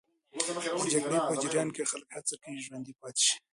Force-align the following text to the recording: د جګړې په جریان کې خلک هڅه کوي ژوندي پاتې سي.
د 0.83 0.85
جګړې 0.93 1.19
په 1.29 1.33
جریان 1.41 1.69
کې 1.75 1.89
خلک 1.91 2.07
هڅه 2.15 2.35
کوي 2.43 2.59
ژوندي 2.65 2.93
پاتې 2.99 3.21
سي. 3.27 3.35